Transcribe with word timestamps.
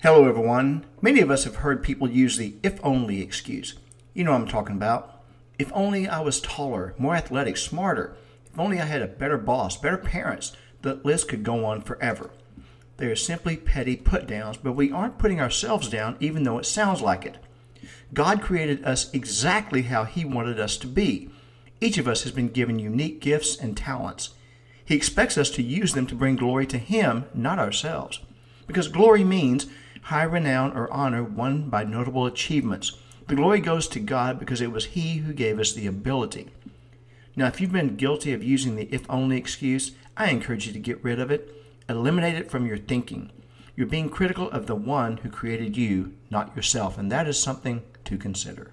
Hello, 0.00 0.28
everyone. 0.28 0.86
Many 1.02 1.18
of 1.18 1.28
us 1.28 1.42
have 1.42 1.56
heard 1.56 1.82
people 1.82 2.08
use 2.08 2.36
the 2.36 2.54
if 2.62 2.78
only 2.84 3.20
excuse. 3.20 3.74
You 4.14 4.22
know 4.22 4.30
what 4.30 4.42
I'm 4.42 4.46
talking 4.46 4.76
about. 4.76 5.24
If 5.58 5.72
only 5.74 6.06
I 6.06 6.20
was 6.20 6.40
taller, 6.40 6.94
more 6.98 7.16
athletic, 7.16 7.56
smarter. 7.56 8.16
If 8.46 8.56
only 8.60 8.80
I 8.80 8.84
had 8.84 9.02
a 9.02 9.08
better 9.08 9.36
boss, 9.36 9.76
better 9.76 9.98
parents. 9.98 10.52
The 10.82 11.00
list 11.02 11.26
could 11.26 11.42
go 11.42 11.64
on 11.64 11.82
forever. 11.82 12.30
They 12.98 13.06
are 13.06 13.16
simply 13.16 13.56
petty 13.56 13.96
put 13.96 14.28
downs, 14.28 14.56
but 14.56 14.74
we 14.74 14.92
aren't 14.92 15.18
putting 15.18 15.40
ourselves 15.40 15.88
down 15.88 16.16
even 16.20 16.44
though 16.44 16.58
it 16.58 16.66
sounds 16.66 17.00
like 17.00 17.26
it. 17.26 17.38
God 18.14 18.40
created 18.40 18.84
us 18.84 19.12
exactly 19.12 19.82
how 19.82 20.04
He 20.04 20.24
wanted 20.24 20.60
us 20.60 20.76
to 20.76 20.86
be. 20.86 21.28
Each 21.80 21.98
of 21.98 22.06
us 22.06 22.22
has 22.22 22.30
been 22.30 22.50
given 22.50 22.78
unique 22.78 23.20
gifts 23.20 23.56
and 23.56 23.76
talents. 23.76 24.30
He 24.84 24.94
expects 24.94 25.36
us 25.36 25.50
to 25.50 25.62
use 25.64 25.94
them 25.94 26.06
to 26.06 26.14
bring 26.14 26.36
glory 26.36 26.68
to 26.68 26.78
Him, 26.78 27.24
not 27.34 27.58
ourselves. 27.58 28.20
Because 28.68 28.86
glory 28.86 29.24
means 29.24 29.66
high 30.08 30.22
renown 30.22 30.72
or 30.74 30.90
honor 30.90 31.22
won 31.22 31.68
by 31.68 31.84
notable 31.84 32.24
achievements. 32.24 32.96
The 33.26 33.34
glory 33.34 33.60
goes 33.60 33.86
to 33.88 34.00
God 34.00 34.38
because 34.38 34.62
it 34.62 34.72
was 34.72 34.86
He 34.86 35.18
who 35.18 35.34
gave 35.34 35.58
us 35.58 35.74
the 35.74 35.86
ability. 35.86 36.48
Now, 37.36 37.46
if 37.48 37.60
you've 37.60 37.72
been 37.72 37.96
guilty 37.96 38.32
of 38.32 38.42
using 38.42 38.76
the 38.76 38.88
if 38.90 39.04
only 39.10 39.36
excuse, 39.36 39.92
I 40.16 40.30
encourage 40.30 40.66
you 40.66 40.72
to 40.72 40.78
get 40.78 41.04
rid 41.04 41.20
of 41.20 41.30
it. 41.30 41.54
Eliminate 41.90 42.36
it 42.36 42.50
from 42.50 42.66
your 42.66 42.78
thinking. 42.78 43.30
You're 43.76 43.86
being 43.86 44.08
critical 44.08 44.50
of 44.50 44.66
the 44.66 44.74
one 44.74 45.18
who 45.18 45.28
created 45.28 45.76
you, 45.76 46.14
not 46.30 46.56
yourself, 46.56 46.96
and 46.96 47.12
that 47.12 47.28
is 47.28 47.38
something 47.38 47.82
to 48.06 48.16
consider. 48.16 48.72